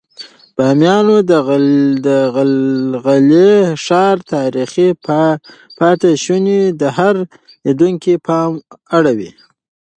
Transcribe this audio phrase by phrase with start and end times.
[0.03, 0.03] د
[0.57, 1.15] بامیانو
[2.05, 2.07] د
[2.41, 3.51] غلغلي
[3.85, 4.89] ښار تاریخي
[5.79, 7.15] پاتې شونې د هر
[7.65, 8.51] لیدونکي پام
[8.97, 9.31] اړوي.